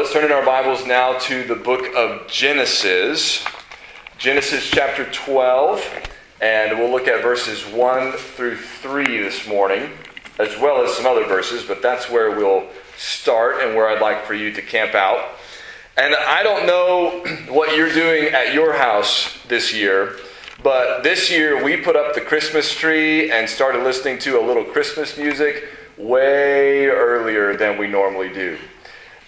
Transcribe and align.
Let's 0.00 0.14
turn 0.14 0.24
in 0.24 0.32
our 0.32 0.46
Bibles 0.46 0.86
now 0.86 1.18
to 1.18 1.44
the 1.44 1.54
book 1.54 1.94
of 1.94 2.26
Genesis, 2.26 3.44
Genesis 4.16 4.70
chapter 4.70 5.04
12, 5.12 6.08
and 6.40 6.78
we'll 6.78 6.90
look 6.90 7.06
at 7.06 7.22
verses 7.22 7.66
1 7.66 8.12
through 8.12 8.56
3 8.56 9.18
this 9.18 9.46
morning, 9.46 9.90
as 10.38 10.58
well 10.58 10.82
as 10.82 10.94
some 10.94 11.04
other 11.04 11.26
verses, 11.26 11.64
but 11.64 11.82
that's 11.82 12.08
where 12.08 12.30
we'll 12.30 12.66
start 12.96 13.62
and 13.62 13.76
where 13.76 13.90
I'd 13.90 14.00
like 14.00 14.24
for 14.24 14.32
you 14.32 14.50
to 14.54 14.62
camp 14.62 14.94
out. 14.94 15.32
And 15.98 16.14
I 16.14 16.42
don't 16.44 16.66
know 16.66 17.22
what 17.54 17.76
you're 17.76 17.92
doing 17.92 18.32
at 18.32 18.54
your 18.54 18.72
house 18.72 19.36
this 19.48 19.74
year, 19.74 20.16
but 20.62 21.02
this 21.02 21.30
year 21.30 21.62
we 21.62 21.76
put 21.76 21.94
up 21.94 22.14
the 22.14 22.22
Christmas 22.22 22.74
tree 22.74 23.30
and 23.30 23.46
started 23.46 23.84
listening 23.84 24.18
to 24.20 24.40
a 24.40 24.42
little 24.42 24.64
Christmas 24.64 25.18
music 25.18 25.68
way 25.98 26.86
earlier 26.86 27.54
than 27.54 27.76
we 27.76 27.86
normally 27.86 28.32
do. 28.32 28.56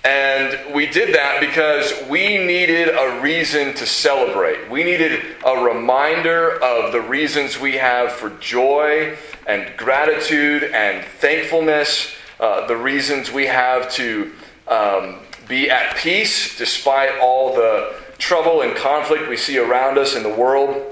And 0.05 0.75
we 0.75 0.87
did 0.87 1.15
that 1.15 1.41
because 1.41 1.93
we 2.09 2.37
needed 2.39 2.89
a 2.89 3.21
reason 3.21 3.73
to 3.75 3.87
celebrate. 3.87 4.69
We 4.69 4.83
needed 4.83 5.23
a 5.47 5.65
reminder 5.65 6.61
of 6.61 6.91
the 6.91 7.01
reasons 7.01 7.61
we 7.61 7.75
have 7.75 8.11
for 8.11 8.31
joy 8.41 9.17
and 9.47 9.77
gratitude 9.77 10.65
and 10.65 11.05
thankfulness, 11.05 12.17
uh, 12.41 12.67
the 12.67 12.77
reasons 12.77 13.31
we 13.31 13.47
have 13.47 13.93
to 13.93 14.33
um, 14.67 15.21
be 15.47 15.71
at 15.71 15.97
peace 15.97 16.59
despite 16.59 17.17
all 17.21 17.55
the 17.55 17.95
trouble 18.19 18.63
and 18.63 18.75
conflict 18.75 19.29
we 19.29 19.37
see 19.37 19.59
around 19.59 19.99
us 19.99 20.17
in 20.17 20.25
the 20.25 20.35
world. 20.35 20.85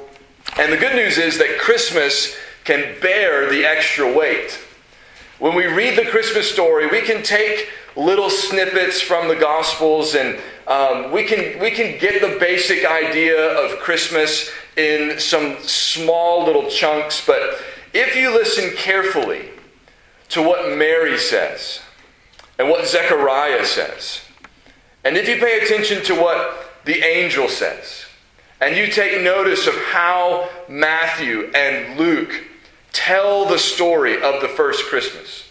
And 0.57 0.73
the 0.73 0.77
good 0.77 0.95
news 0.95 1.19
is 1.19 1.39
that 1.39 1.59
Christmas 1.59 2.37
can 2.63 3.01
bear 3.01 3.51
the 3.51 3.65
extra 3.65 4.13
weight. 4.13 4.59
When 5.41 5.55
we 5.55 5.67
read 5.67 5.97
the 5.97 6.09
Christmas 6.11 6.51
story, 6.51 6.87
we 6.87 7.01
can 7.01 7.23
take 7.23 7.71
little 8.01 8.31
snippets 8.31 9.01
from 9.01 9.29
the 9.29 9.37
Gospels, 9.37 10.15
and 10.15 10.39
um, 10.67 11.13
we, 11.13 11.25
can, 11.25 11.59
we 11.61 11.71
can 11.71 11.99
get 11.99 12.21
the 12.21 12.39
basic 12.39 12.85
idea 12.85 13.53
of 13.59 13.79
Christmas 13.79 14.51
in 14.77 15.19
some 15.19 15.59
small 15.63 16.45
little 16.45 16.71
chunks. 16.71 17.25
But 17.25 17.59
if 17.93 18.17
you 18.17 18.31
listen 18.31 18.71
carefully 18.77 19.51
to 20.31 20.43
what 20.43 20.77
Mary 20.77 21.19
says 21.19 21.81
and 22.59 22.69
what 22.69 22.87
Zechariah 22.87 23.65
says, 23.65 24.21
and 25.05 25.17
if 25.17 25.29
you 25.29 25.37
pay 25.37 25.61
attention 25.61 26.03
to 26.05 26.15
what 26.15 26.73
the 26.85 27.03
angel 27.03 27.49
says, 27.49 28.07
and 28.61 28.77
you 28.77 28.89
take 28.89 29.23
notice 29.23 29.67
of 29.67 29.75
how 29.75 30.49
Matthew 30.69 31.51
and 31.55 31.99
Luke 31.99 32.45
tell 32.93 33.47
the 33.47 33.59
story 33.59 34.23
of 34.23 34.41
the 34.41 34.49
first 34.49 34.85
Christmas, 34.87 35.50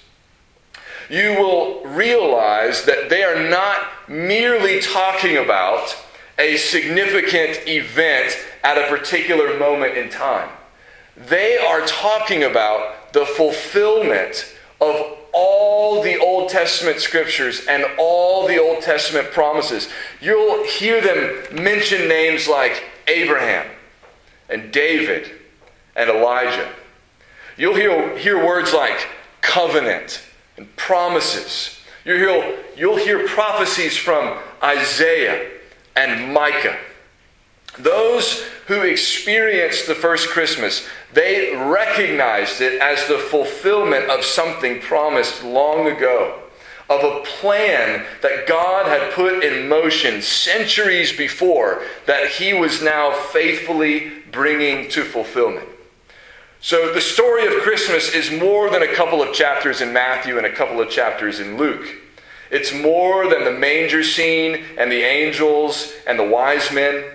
you 1.09 1.31
will 1.31 1.83
realize 1.85 2.85
that 2.85 3.09
they 3.09 3.23
are 3.23 3.49
not 3.49 3.79
merely 4.07 4.79
talking 4.79 5.37
about 5.37 5.95
a 6.37 6.55
significant 6.57 7.67
event 7.67 8.37
at 8.63 8.77
a 8.77 8.87
particular 8.87 9.57
moment 9.57 9.97
in 9.97 10.09
time. 10.09 10.49
They 11.17 11.57
are 11.57 11.85
talking 11.85 12.43
about 12.43 13.11
the 13.11 13.25
fulfillment 13.25 14.55
of 14.79 15.17
all 15.33 16.01
the 16.01 16.17
Old 16.17 16.49
Testament 16.49 16.99
scriptures 16.99 17.65
and 17.67 17.85
all 17.97 18.47
the 18.47 18.57
Old 18.57 18.81
Testament 18.81 19.31
promises. 19.31 19.89
You'll 20.21 20.65
hear 20.65 21.01
them 21.01 21.63
mention 21.63 22.07
names 22.07 22.47
like 22.47 22.83
Abraham 23.07 23.67
and 24.49 24.71
David 24.71 25.31
and 25.95 26.09
Elijah. 26.09 26.69
You'll 27.57 27.75
hear, 27.75 28.17
hear 28.17 28.43
words 28.43 28.73
like 28.73 29.07
covenant 29.41 30.23
and 30.59 30.75
promises. 30.75 31.79
You'll 32.03 32.57
you'll 32.75 32.97
hear 32.97 33.27
prophecies 33.27 33.95
from 33.95 34.37
Isaiah 34.61 35.49
and 35.95 36.33
Micah. 36.33 36.77
Those 37.77 38.43
who 38.67 38.81
experienced 38.81 39.87
the 39.87 39.95
first 39.95 40.27
Christmas, 40.27 40.85
they 41.13 41.55
recognized 41.55 42.59
it 42.59 42.81
as 42.81 43.07
the 43.07 43.17
fulfillment 43.17 44.09
of 44.09 44.25
something 44.25 44.81
promised 44.81 45.43
long 45.43 45.87
ago, 45.87 46.41
of 46.89 47.03
a 47.03 47.23
plan 47.23 48.05
that 48.21 48.45
God 48.45 48.85
had 48.85 49.13
put 49.13 49.41
in 49.41 49.69
motion 49.69 50.21
centuries 50.21 51.15
before 51.15 51.83
that 52.05 52.27
he 52.31 52.53
was 52.53 52.81
now 52.81 53.13
faithfully 53.13 54.11
bringing 54.31 54.89
to 54.89 55.05
fulfillment. 55.05 55.69
So 56.61 56.93
the 56.93 56.99
story 56.99 57.47
of 57.47 57.63
Christmas 57.63 58.13
is 58.13 58.31
more 58.31 58.69
than 58.69 58.83
a 58.83 58.93
couple 58.93 59.21
of 59.21 59.33
chapters 59.33 59.79
in 59.79 59.93
Matthew 59.93 60.37
and 60.37 60.45
a 60.45 60.51
couple 60.51 60.81
of 60.81 60.89
chapters 60.89 61.39
in 61.39 61.57
Luke. 61.57 61.87
It's 62.51 62.73
more 62.73 63.29
than 63.29 63.45
the 63.45 63.51
manger 63.51 64.03
scene 64.03 64.65
and 64.77 64.91
the 64.91 65.01
angels 65.01 65.93
and 66.05 66.19
the 66.19 66.27
wise 66.27 66.69
men. 66.71 67.05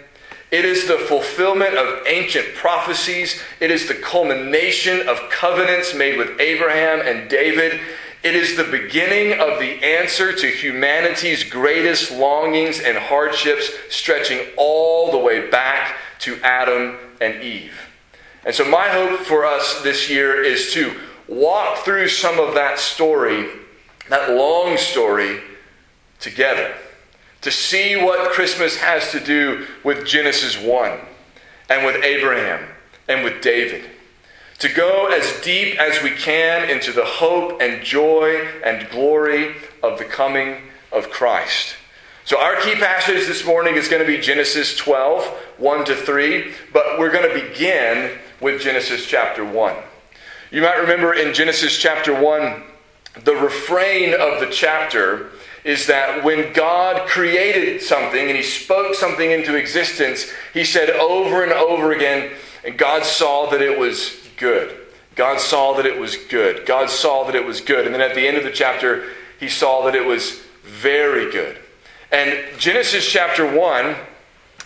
It 0.51 0.65
is 0.65 0.87
the 0.87 0.97
fulfillment 0.97 1.75
of 1.77 2.07
ancient 2.07 2.55
prophecies. 2.55 3.43
It 3.61 3.71
is 3.71 3.87
the 3.87 3.95
culmination 3.95 5.07
of 5.09 5.29
covenants 5.29 5.95
made 5.95 6.17
with 6.17 6.41
Abraham 6.41 7.01
and 7.01 7.29
David. 7.29 7.81
It 8.23 8.35
is 8.35 8.57
the 8.57 8.65
beginning 8.65 9.39
of 9.39 9.59
the 9.59 9.85
answer 9.85 10.33
to 10.33 10.47
humanity's 10.47 11.45
greatest 11.45 12.11
longings 12.13 12.81
and 12.81 12.97
hardships, 12.97 13.69
stretching 13.91 14.41
all 14.57 15.13
the 15.13 15.19
way 15.19 15.51
back 15.51 15.97
to 16.21 16.41
Adam 16.43 16.97
and 17.21 17.43
Eve. 17.43 17.94
And 18.45 18.55
so, 18.55 18.65
my 18.65 18.89
hope 18.89 19.21
for 19.21 19.45
us 19.45 19.81
this 19.83 20.11
year 20.11 20.43
is 20.43 20.73
to 20.75 20.95
walk 21.29 21.79
through 21.79 22.09
some 22.09 22.39
of 22.39 22.55
that 22.55 22.79
story, 22.79 23.49
that 24.09 24.31
long 24.31 24.77
story, 24.77 25.41
together. 26.21 26.75
To 27.43 27.51
see 27.51 27.97
what 27.97 28.33
Christmas 28.33 28.77
has 28.79 29.11
to 29.13 29.21
do 29.21 29.67
with 29.83 30.07
Genesis 30.07 30.59
1 30.59 30.99
and 31.71 31.87
with 31.87 32.03
Abraham 32.05 32.69
and 33.09 33.25
with 33.25 33.43
David. 33.43 33.85
To 34.59 34.69
go 34.69 35.07
as 35.07 35.41
deep 35.43 35.79
as 35.79 36.03
we 36.03 36.11
can 36.11 36.69
into 36.69 36.93
the 36.93 37.05
hope 37.05 37.61
and 37.61 37.83
joy 37.83 38.47
and 38.65 38.89
glory 38.91 39.55
of 39.83 39.99
the 39.99 40.05
coming 40.05 40.57
of 40.93 41.11
Christ. 41.11 41.77
So, 42.27 42.41
our 42.41 42.57
key 42.61 42.75
passage 42.75 43.27
this 43.27 43.45
morning 43.45 43.75
is 43.75 43.89
going 43.89 44.01
to 44.01 44.07
be 44.07 44.19
Genesis 44.19 44.77
12, 44.77 45.25
1 45.59 45.85
to 45.87 45.95
3, 45.95 46.53
but 46.73 46.99
we're 46.99 47.13
going 47.13 47.29
to 47.29 47.49
begin 47.49 48.19
with 48.45 48.61
Genesis 48.61 49.07
chapter 49.07 49.43
1. 49.43 49.75
You 50.51 50.61
might 50.61 50.77
remember 50.77 51.15
in 51.15 51.33
Genesis 51.33 51.79
chapter 51.79 52.13
1, 52.13 52.63
the 53.23 53.35
refrain 53.35 54.13
of 54.13 54.39
the 54.39 54.51
chapter 54.53 55.31
is 55.65 55.87
that 55.87 56.23
when 56.23 56.53
God 56.53 57.09
created 57.09 57.81
something 57.81 58.29
and 58.29 58.37
He 58.37 58.43
spoke 58.43 58.97
something 58.97 59.31
into 59.31 59.57
existence, 59.57 60.31
He 60.53 60.63
said 60.63 60.91
over 60.91 61.43
and 61.43 61.53
over 61.53 61.93
again, 61.93 62.35
and 62.67 62.77
God 62.77 63.07
saw 63.07 63.49
that 63.49 63.63
it 63.63 63.79
was 63.79 64.15
good. 64.37 64.77
God 65.17 65.41
saw 65.41 65.73
that 65.79 65.87
it 65.87 65.99
was 65.99 66.15
good. 66.17 66.67
God 66.67 66.91
saw 66.91 67.25
that 67.25 67.35
it 67.35 67.47
was 67.47 67.63
good. 67.63 67.87
And 67.87 67.95
then 67.95 68.03
at 68.03 68.15
the 68.15 68.29
end 68.29 68.37
of 68.37 68.45
the 68.45 68.51
chapter, 68.51 69.09
He 69.41 69.49
saw 69.49 69.87
that 69.87 69.95
it 69.95 70.05
was 70.05 70.43
very 70.65 71.33
good. 71.33 71.57
And 72.13 72.59
Genesis 72.59 73.11
chapter 73.11 73.47
1 73.59 73.97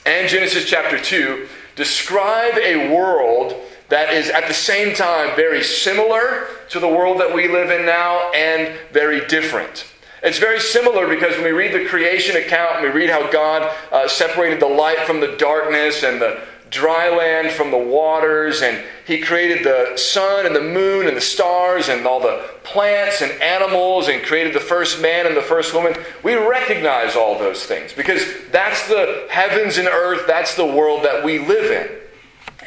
and 0.05 0.29
Genesis 0.29 0.65
chapter 0.69 0.99
2 0.99 1.47
describe 1.79 2.59
a 2.59 2.93
world 2.93 3.55
that 3.89 4.13
is 4.13 4.29
at 4.31 4.49
the 4.49 4.53
same 4.53 4.95
time 4.95 5.35
very 5.37 5.63
similar 5.63 6.49
to 6.69 6.81
the 6.81 6.89
world 6.89 7.21
that 7.21 7.33
we 7.33 7.47
live 7.47 7.71
in 7.71 7.87
now 7.87 8.31
and 8.33 8.77
very 8.93 9.25
different. 9.29 9.87
It's 10.21 10.41
very 10.41 10.59
similar 10.59 11.07
because 11.07 11.37
when 11.37 11.45
we 11.45 11.53
read 11.53 11.73
the 11.73 11.89
creation 11.89 12.37
account 12.37 12.79
and 12.79 12.83
we 12.83 12.91
read 12.91 13.11
how 13.11 13.31
God 13.31 13.73
uh, 13.93 14.09
separated 14.09 14.59
the 14.59 14.67
light 14.67 14.99
from 15.07 15.21
the 15.21 15.37
darkness 15.37 16.03
and 16.03 16.21
the 16.21 16.43
dry 16.71 17.09
land 17.09 17.51
from 17.53 17.71
the 17.71 17.79
waters, 17.79 18.63
and 18.63 18.83
He 19.07 19.21
created 19.21 19.65
the 19.65 19.97
sun 19.97 20.47
and 20.47 20.55
the 20.55 20.61
moon 20.61 21.07
and 21.07 21.17
the 21.17 21.21
stars 21.21 21.89
and 21.89 22.07
all 22.07 22.21
the 22.21 22.49
plants 22.63 23.23
and 23.23 23.33
animals 23.41 24.09
and 24.09 24.23
created 24.23 24.55
the 24.55 24.61
first 24.61 25.01
man 25.01 25.27
and 25.27 25.37
the 25.37 25.43
first 25.43 25.75
woman. 25.75 25.95
We 26.23 26.35
recognize 26.35 27.17
all 27.17 27.39
those 27.39 27.65
things 27.65 27.93
because 27.93 28.23
that's 28.51 28.87
the 28.89 29.27
heavens 29.31 29.79
and 29.79 29.89
earth, 29.89 30.27
that's 30.27 30.55
the 30.55 30.67
world 30.67 31.05
that 31.05 31.25
we 31.25 31.39
live 31.39 31.71
in. 31.71 31.99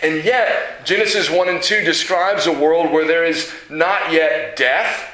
And 0.02 0.24
yet, 0.26 0.86
Genesis 0.86 1.30
1 1.30 1.48
and 1.48 1.62
2 1.62 1.84
describes 1.84 2.48
a 2.48 2.52
world 2.52 2.92
where 2.92 3.06
there 3.06 3.24
is 3.24 3.52
not 3.70 4.12
yet 4.12 4.56
death, 4.56 5.10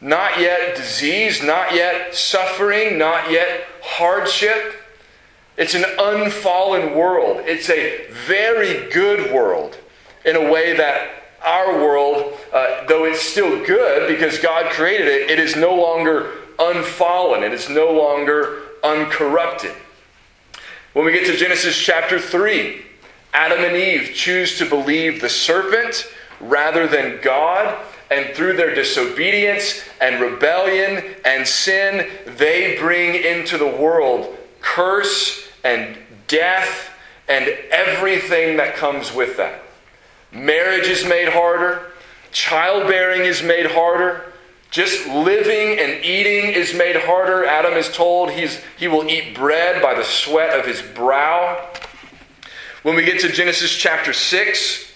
not 0.00 0.38
yet 0.38 0.76
disease, 0.76 1.42
not 1.42 1.74
yet 1.74 2.14
suffering, 2.14 2.98
not 2.98 3.30
yet 3.30 3.64
hardship. 3.82 4.74
It's 5.60 5.74
an 5.74 5.84
unfallen 5.98 6.94
world. 6.96 7.42
It's 7.44 7.68
a 7.68 8.06
very 8.26 8.90
good 8.90 9.30
world 9.30 9.76
in 10.24 10.34
a 10.34 10.50
way 10.50 10.74
that 10.74 11.10
our 11.44 11.74
world, 11.74 12.32
uh, 12.50 12.86
though 12.86 13.04
it's 13.04 13.20
still 13.20 13.62
good 13.66 14.08
because 14.08 14.38
God 14.38 14.72
created 14.72 15.06
it, 15.06 15.30
it 15.30 15.38
is 15.38 15.56
no 15.56 15.74
longer 15.74 16.32
unfallen. 16.58 17.42
It 17.42 17.52
is 17.52 17.68
no 17.68 17.90
longer 17.92 18.62
uncorrupted. 18.82 19.72
When 20.94 21.04
we 21.04 21.12
get 21.12 21.26
to 21.26 21.36
Genesis 21.36 21.76
chapter 21.76 22.18
3, 22.18 22.80
Adam 23.34 23.62
and 23.62 23.76
Eve 23.76 24.12
choose 24.14 24.56
to 24.56 24.64
believe 24.64 25.20
the 25.20 25.28
serpent 25.28 26.10
rather 26.40 26.88
than 26.88 27.20
God, 27.20 27.78
and 28.10 28.34
through 28.34 28.54
their 28.54 28.74
disobedience 28.74 29.82
and 30.00 30.22
rebellion 30.22 31.16
and 31.26 31.46
sin, 31.46 32.08
they 32.24 32.78
bring 32.78 33.14
into 33.14 33.58
the 33.58 33.68
world 33.68 34.38
curse 34.62 35.49
and 35.64 35.96
death 36.26 36.90
and 37.28 37.46
everything 37.70 38.56
that 38.56 38.76
comes 38.76 39.14
with 39.14 39.36
that. 39.36 39.62
Marriage 40.32 40.88
is 40.88 41.04
made 41.04 41.28
harder, 41.28 41.90
childbearing 42.32 43.22
is 43.22 43.42
made 43.42 43.66
harder. 43.66 44.26
Just 44.70 45.08
living 45.08 45.80
and 45.80 46.04
eating 46.04 46.52
is 46.52 46.72
made 46.74 46.94
harder. 46.94 47.44
Adam 47.44 47.72
is 47.72 47.90
told 47.90 48.30
he's, 48.30 48.60
he 48.78 48.86
will 48.86 49.08
eat 49.08 49.34
bread 49.34 49.82
by 49.82 49.94
the 49.94 50.04
sweat 50.04 50.56
of 50.56 50.64
his 50.64 50.80
brow. 50.80 51.68
When 52.84 52.94
we 52.94 53.04
get 53.04 53.20
to 53.22 53.28
Genesis 53.30 53.74
chapter 53.74 54.12
6, 54.12 54.92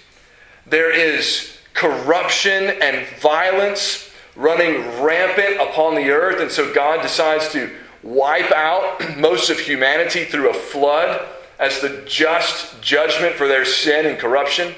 there 0.66 0.92
is 0.92 1.58
corruption 1.74 2.70
and 2.80 3.06
violence 3.18 4.10
running 4.36 5.02
rampant 5.02 5.60
upon 5.60 5.96
the 5.96 6.10
earth, 6.10 6.40
and 6.40 6.50
so 6.50 6.72
God 6.72 7.02
decides 7.02 7.50
to 7.50 7.70
wipe 8.04 8.52
out 8.52 9.02
most 9.16 9.50
of 9.50 9.58
humanity 9.58 10.24
through 10.24 10.50
a 10.50 10.54
flood 10.54 11.26
as 11.58 11.80
the 11.80 12.04
just 12.06 12.80
judgment 12.82 13.34
for 13.34 13.48
their 13.48 13.64
sin 13.64 14.06
and 14.06 14.18
corruption. 14.18 14.74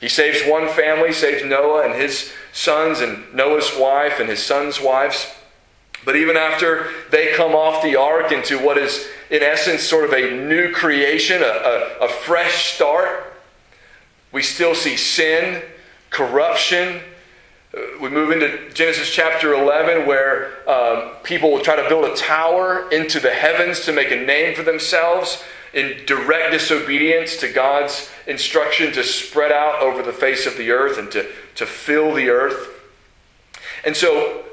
He 0.00 0.08
saves 0.08 0.42
one 0.50 0.68
family, 0.68 1.12
saves 1.12 1.44
Noah 1.44 1.84
and 1.84 1.94
his 1.94 2.32
sons, 2.52 3.00
and 3.00 3.32
Noah's 3.32 3.70
wife 3.78 4.20
and 4.20 4.28
his 4.28 4.42
sons' 4.42 4.80
wives. 4.80 5.32
But 6.04 6.16
even 6.16 6.36
after 6.36 6.90
they 7.10 7.34
come 7.34 7.54
off 7.54 7.82
the 7.82 7.96
ark 7.96 8.32
into 8.32 8.58
what 8.58 8.76
is, 8.76 9.08
in 9.30 9.42
essence, 9.42 9.82
sort 9.82 10.04
of 10.04 10.12
a 10.12 10.30
new 10.46 10.72
creation, 10.72 11.42
a, 11.42 11.46
a, 11.46 12.04
a 12.04 12.08
fresh 12.08 12.74
start, 12.74 13.32
we 14.32 14.42
still 14.42 14.74
see 14.74 14.96
sin, 14.96 15.62
corruption. 16.10 17.00
Uh, 17.74 17.80
we 18.00 18.08
move 18.08 18.30
into 18.30 18.70
Genesis 18.72 19.10
chapter 19.10 19.54
11, 19.54 20.06
where 20.06 20.68
um, 20.68 21.10
people 21.22 21.50
will 21.50 21.62
try 21.62 21.74
to 21.74 21.88
build 21.88 22.04
a 22.04 22.14
tower 22.14 22.88
into 22.90 23.18
the 23.18 23.30
heavens 23.30 23.80
to 23.80 23.92
make 23.92 24.10
a 24.10 24.16
name 24.16 24.54
for 24.54 24.62
themselves 24.62 25.42
in 25.72 26.04
direct 26.06 26.52
disobedience 26.52 27.36
to 27.38 27.50
God's 27.50 28.10
instruction 28.26 28.92
to 28.92 29.02
spread 29.02 29.50
out 29.50 29.82
over 29.82 30.02
the 30.02 30.12
face 30.12 30.46
of 30.46 30.56
the 30.56 30.70
earth 30.70 30.98
and 30.98 31.10
to, 31.12 31.28
to 31.56 31.66
fill 31.66 32.14
the 32.14 32.28
earth. 32.28 32.70
And 33.84 33.96
so, 33.96 34.44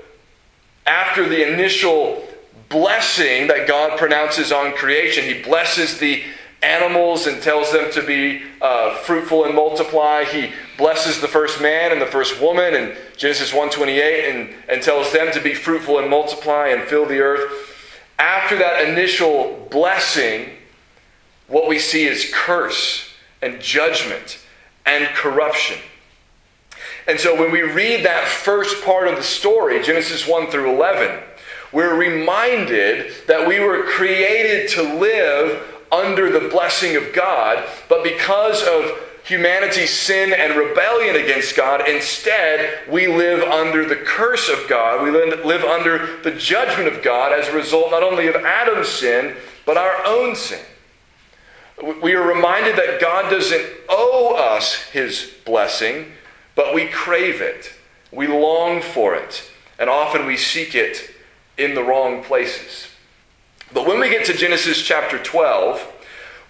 after 0.87 1.29
the 1.29 1.47
initial 1.47 2.27
blessing 2.69 3.47
that 3.47 3.67
God 3.67 3.99
pronounces 3.99 4.51
on 4.51 4.73
creation, 4.73 5.25
He 5.25 5.43
blesses 5.43 5.99
the 5.99 6.23
animals 6.63 7.27
and 7.27 7.41
tells 7.41 7.71
them 7.71 7.91
to 7.91 8.03
be 8.03 8.43
uh, 8.61 8.95
fruitful 8.97 9.45
and 9.45 9.55
multiply. 9.55 10.23
He 10.23 10.51
blesses 10.77 11.19
the 11.19 11.27
first 11.27 11.61
man 11.61 11.91
and 11.91 12.01
the 12.01 12.05
first 12.05 12.39
woman 12.41 12.75
in 12.75 12.95
Genesis 13.17 13.51
1:28 13.51 14.29
and, 14.29 14.55
and 14.69 14.81
tells 14.81 15.11
them 15.11 15.31
to 15.33 15.41
be 15.41 15.53
fruitful 15.53 15.99
and 15.99 16.09
multiply 16.09 16.67
and 16.67 16.83
fill 16.83 17.05
the 17.05 17.19
earth. 17.19 17.51
After 18.19 18.57
that 18.57 18.87
initial 18.87 19.67
blessing, 19.71 20.49
what 21.47 21.67
we 21.67 21.79
see 21.79 22.05
is 22.05 22.29
curse 22.33 23.11
and 23.41 23.59
judgment 23.59 24.39
and 24.85 25.07
corruption. 25.15 25.77
And 27.07 27.19
so 27.19 27.39
when 27.39 27.51
we 27.51 27.61
read 27.61 28.05
that 28.05 28.27
first 28.27 28.85
part 28.85 29.07
of 29.07 29.15
the 29.15 29.23
story, 29.23 29.81
Genesis 29.81 30.27
1 30.27 30.51
through 30.51 30.71
11, 30.75 31.19
we're 31.71 31.95
reminded 31.95 33.13
that 33.27 33.47
we 33.47 33.59
were 33.59 33.83
created 33.83 34.69
to 34.69 34.83
live 34.83 35.70
under 35.91 36.31
the 36.31 36.49
blessing 36.49 36.95
of 36.95 37.13
God, 37.13 37.63
but 37.89 38.03
because 38.03 38.63
of 38.63 38.97
humanity's 39.23 39.91
sin 39.91 40.33
and 40.33 40.55
rebellion 40.55 41.15
against 41.15 41.55
God, 41.55 41.87
instead 41.87 42.89
we 42.89 43.07
live 43.07 43.43
under 43.43 43.85
the 43.87 43.95
curse 43.95 44.49
of 44.49 44.67
God. 44.67 45.03
We 45.03 45.11
live 45.11 45.63
under 45.63 46.21
the 46.21 46.31
judgment 46.31 46.87
of 46.87 47.03
God 47.03 47.31
as 47.37 47.47
a 47.47 47.55
result 47.55 47.91
not 47.91 48.03
only 48.03 48.27
of 48.27 48.35
Adam's 48.35 48.87
sin, 48.87 49.35
but 49.65 49.77
our 49.77 50.05
own 50.05 50.35
sin. 50.35 50.63
We 52.01 52.13
are 52.13 52.27
reminded 52.27 52.75
that 52.75 53.01
God 53.01 53.29
doesn't 53.29 53.65
owe 53.89 54.35
us 54.35 54.75
his 54.89 55.33
blessing, 55.45 56.11
but 56.55 56.75
we 56.75 56.87
crave 56.87 57.41
it. 57.41 57.73
We 58.11 58.27
long 58.27 58.81
for 58.81 59.15
it. 59.15 59.49
And 59.79 59.89
often 59.89 60.25
we 60.25 60.37
seek 60.37 60.75
it 60.75 61.09
in 61.57 61.73
the 61.73 61.83
wrong 61.83 62.23
places. 62.23 62.87
But 63.73 63.87
when 63.87 63.99
we 63.99 64.09
get 64.09 64.25
to 64.25 64.33
Genesis 64.33 64.81
chapter 64.81 65.17
12, 65.17 65.85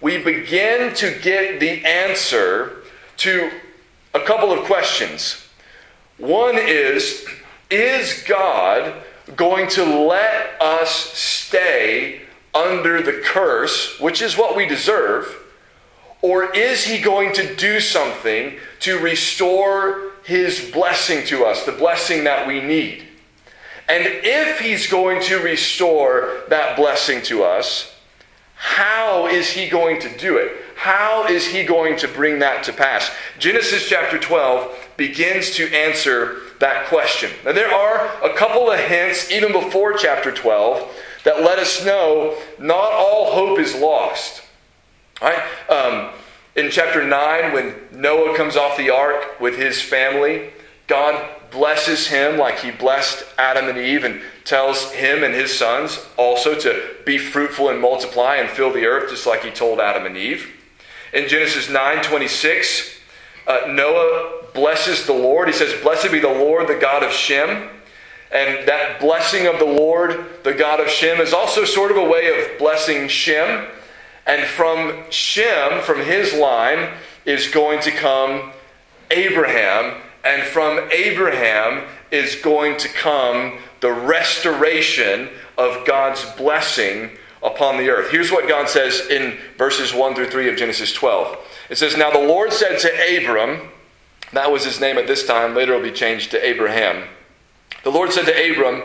we 0.00 0.18
begin 0.18 0.92
to 0.94 1.16
get 1.20 1.60
the 1.60 1.84
answer 1.84 2.82
to 3.18 3.50
a 4.14 4.20
couple 4.20 4.52
of 4.52 4.64
questions. 4.64 5.46
One 6.18 6.58
is 6.58 7.24
Is 7.70 8.24
God 8.26 8.94
going 9.36 9.68
to 9.70 9.84
let 9.84 10.60
us 10.60 10.90
stay 10.90 12.22
under 12.54 13.00
the 13.00 13.22
curse, 13.24 13.98
which 14.00 14.20
is 14.20 14.36
what 14.36 14.56
we 14.56 14.66
deserve? 14.66 15.38
Or 16.20 16.54
is 16.54 16.84
he 16.84 17.00
going 17.00 17.32
to 17.34 17.54
do 17.56 17.80
something 17.80 18.58
to 18.80 18.98
restore 18.98 20.12
his 20.24 20.70
blessing 20.72 21.24
to 21.26 21.44
us, 21.44 21.64
the 21.64 21.72
blessing 21.72 22.24
that 22.24 22.46
we 22.46 22.60
need? 22.60 23.06
And 23.92 24.06
if 24.24 24.58
he's 24.58 24.86
going 24.86 25.20
to 25.24 25.36
restore 25.36 26.44
that 26.48 26.76
blessing 26.78 27.20
to 27.24 27.44
us, 27.44 27.94
how 28.54 29.26
is 29.26 29.50
he 29.50 29.68
going 29.68 30.00
to 30.00 30.16
do 30.16 30.38
it? 30.38 30.50
How 30.76 31.26
is 31.26 31.46
he 31.46 31.62
going 31.62 31.98
to 31.98 32.08
bring 32.08 32.38
that 32.38 32.64
to 32.64 32.72
pass? 32.72 33.10
Genesis 33.38 33.86
chapter 33.86 34.18
12 34.18 34.94
begins 34.96 35.50
to 35.56 35.70
answer 35.74 36.38
that 36.58 36.86
question. 36.86 37.32
Now, 37.44 37.52
there 37.52 37.70
are 37.70 38.06
a 38.24 38.32
couple 38.34 38.70
of 38.70 38.80
hints, 38.80 39.30
even 39.30 39.52
before 39.52 39.92
chapter 39.92 40.32
12, 40.32 40.90
that 41.24 41.42
let 41.42 41.58
us 41.58 41.84
know 41.84 42.38
not 42.58 42.92
all 42.92 43.32
hope 43.32 43.58
is 43.58 43.74
lost. 43.74 44.42
Right? 45.20 45.42
Um, 45.68 46.14
in 46.56 46.70
chapter 46.70 47.06
9, 47.06 47.52
when 47.52 47.74
Noah 47.92 48.34
comes 48.38 48.56
off 48.56 48.78
the 48.78 48.88
ark 48.88 49.38
with 49.38 49.58
his 49.58 49.82
family, 49.82 50.50
God 50.86 51.28
blesses 51.50 52.06
him 52.06 52.38
like 52.38 52.60
he 52.60 52.70
blessed 52.70 53.24
Adam 53.38 53.68
and 53.68 53.78
Eve 53.78 54.04
and 54.04 54.20
tells 54.44 54.90
him 54.92 55.22
and 55.22 55.34
his 55.34 55.56
sons 55.56 56.04
also 56.16 56.58
to 56.58 56.96
be 57.04 57.18
fruitful 57.18 57.68
and 57.68 57.80
multiply 57.80 58.36
and 58.36 58.48
fill 58.48 58.72
the 58.72 58.86
earth 58.86 59.10
just 59.10 59.26
like 59.26 59.44
he 59.44 59.50
told 59.50 59.78
Adam 59.78 60.06
and 60.06 60.16
Eve. 60.16 60.50
In 61.12 61.28
Genesis 61.28 61.68
9 61.68 62.02
26, 62.02 62.98
uh, 63.46 63.60
Noah 63.68 64.44
blesses 64.54 65.06
the 65.06 65.12
Lord. 65.12 65.48
He 65.48 65.54
says, 65.54 65.80
Blessed 65.82 66.10
be 66.10 66.20
the 66.20 66.28
Lord, 66.28 66.68
the 66.68 66.78
God 66.78 67.02
of 67.02 67.12
Shem. 67.12 67.68
And 68.30 68.66
that 68.66 68.98
blessing 68.98 69.46
of 69.46 69.58
the 69.58 69.66
Lord, 69.66 70.24
the 70.42 70.54
God 70.54 70.80
of 70.80 70.88
Shem, 70.88 71.20
is 71.20 71.34
also 71.34 71.64
sort 71.64 71.90
of 71.90 71.98
a 71.98 72.04
way 72.04 72.40
of 72.40 72.58
blessing 72.58 73.08
Shem. 73.08 73.66
And 74.26 74.46
from 74.46 75.04
Shem, 75.10 75.82
from 75.82 76.00
his 76.00 76.32
line, 76.32 76.94
is 77.26 77.48
going 77.48 77.80
to 77.82 77.90
come 77.90 78.52
Abraham. 79.10 80.00
And 80.24 80.42
from 80.44 80.90
Abraham 80.92 81.88
is 82.10 82.36
going 82.36 82.76
to 82.78 82.88
come 82.88 83.58
the 83.80 83.92
restoration 83.92 85.28
of 85.58 85.86
God's 85.86 86.24
blessing 86.36 87.10
upon 87.42 87.76
the 87.76 87.90
earth. 87.90 88.10
Here's 88.10 88.30
what 88.30 88.48
God 88.48 88.68
says 88.68 89.08
in 89.08 89.36
verses 89.58 89.92
1 89.92 90.14
through 90.14 90.30
3 90.30 90.48
of 90.48 90.56
Genesis 90.56 90.92
12. 90.92 91.36
It 91.70 91.78
says, 91.78 91.96
Now 91.96 92.10
the 92.10 92.18
Lord 92.18 92.52
said 92.52 92.78
to 92.80 93.18
Abram, 93.18 93.68
that 94.32 94.50
was 94.50 94.64
his 94.64 94.80
name 94.80 94.96
at 94.98 95.06
this 95.06 95.26
time, 95.26 95.54
later 95.54 95.74
it'll 95.74 95.82
be 95.82 95.94
changed 95.94 96.30
to 96.30 96.44
Abraham. 96.44 97.08
The 97.84 97.90
Lord 97.90 98.12
said 98.12 98.26
to 98.26 98.52
Abram, 98.52 98.82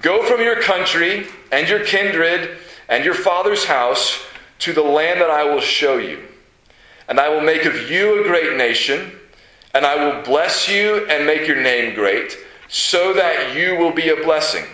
Go 0.00 0.24
from 0.24 0.40
your 0.40 0.60
country 0.62 1.26
and 1.52 1.68
your 1.68 1.84
kindred 1.84 2.58
and 2.88 3.04
your 3.04 3.14
father's 3.14 3.64
house 3.64 4.24
to 4.60 4.72
the 4.72 4.82
land 4.82 5.20
that 5.20 5.30
I 5.30 5.44
will 5.44 5.60
show 5.60 5.98
you. 5.98 6.22
And 7.08 7.18
I 7.18 7.28
will 7.28 7.40
make 7.40 7.64
of 7.64 7.90
you 7.90 8.20
a 8.20 8.26
great 8.26 8.56
nation, 8.56 9.12
and 9.74 9.86
I 9.86 10.04
will 10.04 10.22
bless 10.22 10.68
you 10.68 11.06
and 11.06 11.26
make 11.26 11.46
your 11.46 11.60
name 11.60 11.94
great, 11.94 12.36
so 12.68 13.12
that 13.14 13.56
you 13.56 13.76
will 13.76 13.92
be 13.92 14.08
a 14.08 14.16
blessing. 14.16 14.64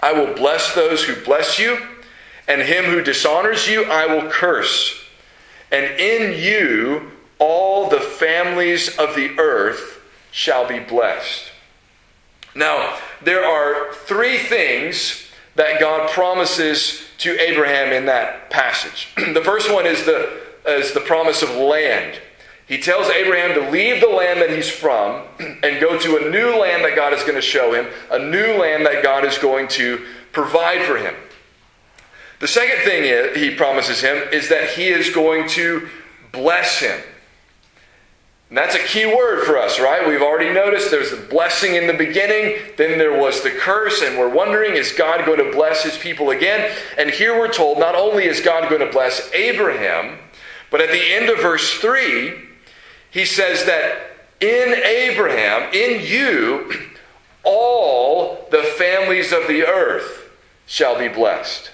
I 0.00 0.12
will 0.12 0.34
bless 0.34 0.74
those 0.74 1.04
who 1.04 1.22
bless 1.24 1.58
you, 1.58 1.78
and 2.48 2.62
him 2.62 2.84
who 2.84 3.02
dishonors 3.02 3.68
you 3.68 3.84
I 3.84 4.06
will 4.06 4.30
curse. 4.30 5.04
And 5.70 5.84
in 6.00 6.40
you 6.40 7.12
all 7.38 7.88
the 7.88 8.00
families 8.00 8.96
of 8.98 9.14
the 9.14 9.38
earth 9.38 10.00
shall 10.30 10.68
be 10.68 10.78
blessed. 10.78 11.50
Now, 12.54 12.98
there 13.22 13.44
are 13.44 13.92
three 13.94 14.38
things 14.38 15.26
that 15.54 15.80
God 15.80 16.10
promises 16.10 17.04
to 17.18 17.38
Abraham 17.40 17.92
in 17.92 18.06
that 18.06 18.50
passage. 18.50 19.08
the 19.16 19.42
first 19.44 19.72
one 19.72 19.86
is 19.86 20.04
the, 20.04 20.40
is 20.66 20.92
the 20.92 21.00
promise 21.00 21.42
of 21.42 21.50
land. 21.50 22.18
He 22.70 22.78
tells 22.78 23.08
Abraham 23.08 23.52
to 23.60 23.68
leave 23.68 24.00
the 24.00 24.06
land 24.06 24.40
that 24.40 24.50
he's 24.50 24.70
from 24.70 25.26
and 25.40 25.80
go 25.80 25.98
to 25.98 26.18
a 26.18 26.30
new 26.30 26.56
land 26.56 26.84
that 26.84 26.94
God 26.94 27.12
is 27.12 27.20
going 27.22 27.34
to 27.34 27.42
show 27.42 27.74
him, 27.74 27.88
a 28.12 28.18
new 28.20 28.60
land 28.60 28.86
that 28.86 29.02
God 29.02 29.24
is 29.24 29.36
going 29.38 29.66
to 29.70 30.06
provide 30.30 30.86
for 30.86 30.96
him. 30.96 31.12
The 32.38 32.46
second 32.46 32.84
thing 32.84 33.34
he 33.34 33.56
promises 33.56 34.00
him 34.00 34.22
is 34.32 34.50
that 34.50 34.70
he 34.70 34.86
is 34.86 35.10
going 35.10 35.48
to 35.48 35.88
bless 36.30 36.78
him. 36.78 36.96
And 38.50 38.56
that's 38.56 38.76
a 38.76 38.84
key 38.84 39.04
word 39.04 39.44
for 39.44 39.58
us, 39.58 39.80
right? 39.80 40.06
We've 40.06 40.22
already 40.22 40.54
noticed 40.54 40.92
there's 40.92 41.10
the 41.10 41.26
blessing 41.26 41.74
in 41.74 41.88
the 41.88 41.94
beginning, 41.94 42.56
then 42.76 42.98
there 42.98 43.20
was 43.20 43.42
the 43.42 43.50
curse, 43.50 44.00
and 44.00 44.16
we're 44.16 44.32
wondering, 44.32 44.76
is 44.76 44.92
God 44.92 45.26
going 45.26 45.44
to 45.44 45.50
bless 45.50 45.82
his 45.82 45.98
people 45.98 46.30
again? 46.30 46.72
And 46.96 47.10
here 47.10 47.36
we're 47.36 47.52
told 47.52 47.80
not 47.80 47.96
only 47.96 48.26
is 48.26 48.40
God 48.40 48.68
going 48.68 48.80
to 48.80 48.92
bless 48.92 49.28
Abraham, 49.32 50.20
but 50.70 50.80
at 50.80 50.92
the 50.92 51.12
end 51.12 51.28
of 51.30 51.40
verse 51.40 51.74
3, 51.80 52.46
he 53.10 53.24
says 53.24 53.64
that 53.64 54.16
in 54.40 54.74
Abraham, 54.74 55.72
in 55.72 56.04
you, 56.04 56.72
all 57.42 58.46
the 58.50 58.62
families 58.78 59.32
of 59.32 59.46
the 59.46 59.66
earth 59.66 60.30
shall 60.66 60.98
be 60.98 61.08
blessed. 61.08 61.70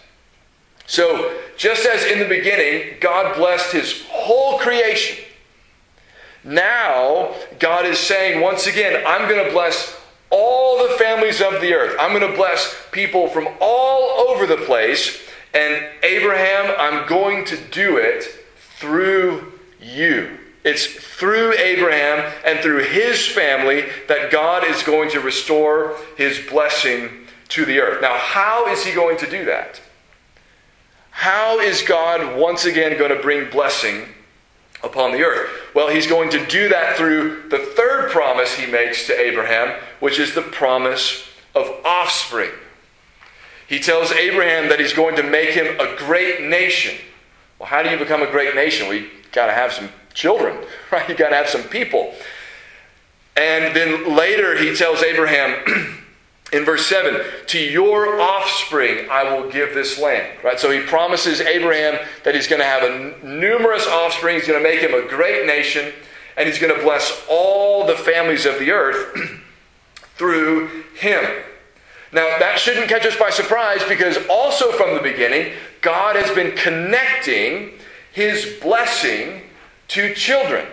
So, 0.87 1.37
just 1.57 1.85
as 1.85 2.05
in 2.05 2.19
the 2.19 2.28
beginning, 2.28 2.99
God 3.00 3.37
blessed 3.37 3.73
his 3.73 4.05
whole 4.09 4.59
creation 4.59 5.25
now, 6.47 7.35
God 7.59 7.87
is 7.87 7.99
saying 7.99 8.40
once 8.40 8.69
again, 8.69 9.02
I'm 9.05 9.28
going 9.28 9.45
to 9.45 9.50
bless 9.50 10.00
all 10.31 10.87
the 10.87 10.95
families 10.95 11.43
of 11.43 11.61
the 11.61 11.75
earth. 11.75 11.97
I'm 11.99 12.16
going 12.16 12.31
to 12.31 12.37
bless 12.37 12.75
people 12.93 13.28
from 13.28 13.49
all 13.61 14.28
over 14.28 14.47
the 14.47 14.57
place. 14.59 15.21
And 15.52 15.85
Abraham, 16.05 16.73
I'm 16.78 17.09
going 17.09 17.45
to 17.47 17.57
do 17.57 17.97
it 17.97 18.25
through 18.76 19.52
you. 19.81 20.38
It's 20.66 20.85
through 20.85 21.54
Abraham 21.54 22.30
and 22.44 22.58
through 22.58 22.85
his 22.85 23.26
family 23.26 23.85
that 24.08 24.30
God 24.30 24.66
is 24.66 24.82
going 24.82 25.11
to 25.11 25.20
restore 25.20 25.96
his 26.18 26.38
blessing 26.50 27.26
to 27.50 27.64
the 27.64 27.80
earth. 27.80 28.02
Now, 28.02 28.18
how 28.18 28.66
is 28.66 28.85
he 28.85 28.92
going 28.92 29.16
to 29.18 29.30
do 29.30 29.46
that? 29.46 29.80
How 31.11 31.61
is 31.61 31.80
God 31.80 32.38
once 32.38 32.66
again 32.66 32.99
going 32.99 33.16
to 33.16 33.23
bring 33.23 33.49
blessing 33.49 34.08
upon 34.82 35.12
the 35.12 35.23
earth. 35.23 35.50
Well, 35.75 35.88
he's 35.88 36.06
going 36.06 36.30
to 36.30 36.46
do 36.46 36.68
that 36.68 36.96
through 36.96 37.49
the 37.49 37.58
third 37.58 38.11
promise 38.11 38.54
he 38.54 38.70
makes 38.70 39.06
to 39.06 39.18
Abraham, 39.18 39.80
which 40.00 40.18
is 40.18 40.35
the 40.35 40.42
promise 40.42 41.28
of 41.54 41.68
offspring. 41.85 42.50
He 43.66 43.80
tells 43.80 44.12
Abraham 44.12 44.68
that 44.68 44.80
he's 44.80 44.92
going 44.92 45.16
to 45.16 45.23
make 45.23 45.50
him 45.50 45.78
a 45.80 45.96
great 45.96 46.42
nation. 46.42 46.96
Well, 47.58 47.68
how 47.68 47.82
do 47.82 47.90
you 47.90 47.99
become 47.99 48.23
a 48.23 48.30
great 48.30 48.54
nation? 48.54 48.88
We 48.88 49.11
got 49.32 49.46
to 49.46 49.52
have 49.52 49.73
some 49.73 49.90
children, 50.16 50.58
right? 50.90 51.08
You 51.08 51.14
got 51.14 51.28
to 51.28 51.37
have 51.37 51.49
some 51.49 51.62
people. 51.64 52.12
And 53.37 53.76
then 53.76 54.16
later 54.16 54.58
he 54.58 54.75
tells 54.75 55.02
Abraham 55.02 56.02
in 56.52 56.64
verse 56.64 56.87
7 56.87 57.20
to 57.46 57.58
your 57.58 58.20
offspring 58.20 59.08
i 59.11 59.25
will 59.25 59.50
give 59.50 59.75
this 59.75 59.99
land 59.99 60.32
right 60.44 60.61
so 60.61 60.70
he 60.70 60.80
promises 60.80 61.40
abraham 61.40 61.99
that 62.23 62.37
he's 62.37 62.46
going 62.46 62.61
to 62.61 62.64
have 62.64 62.85
a 62.85 63.26
numerous 63.26 63.87
offspring 63.87 64.37
he's 64.37 64.46
going 64.46 64.62
to 64.62 64.68
make 64.68 64.80
him 64.80 64.94
a 64.94 65.08
great 65.08 65.44
nation 65.44 65.92
and 66.37 66.49
he's 66.49 66.61
going 66.61 66.75
to 66.75 66.80
bless 66.82 67.25
all 67.28 67.85
the 67.87 67.96
families 67.96 68.46
of 68.46 68.58
the 68.61 68.70
earth 68.70 69.18
through 70.14 70.68
him 70.94 71.25
now 72.12 72.38
that 72.38 72.58
shouldn't 72.58 72.88
catch 72.88 73.04
us 73.04 73.16
by 73.16 73.28
surprise 73.28 73.82
because 73.88 74.16
also 74.30 74.70
from 74.73 74.94
the 74.94 75.02
beginning 75.02 75.52
god 75.80 76.14
has 76.14 76.32
been 76.32 76.56
connecting 76.56 77.73
his 78.12 78.56
blessing 78.62 79.42
to 79.88 80.14
children 80.14 80.66